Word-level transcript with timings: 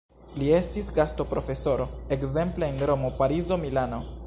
Li 0.35 0.45
estis 0.59 0.89
gastoprofesoro 0.95 1.87
ekzemple 2.17 2.71
en 2.73 2.83
Romo, 2.91 3.15
Parizo, 3.23 3.63
Milano. 3.67 4.05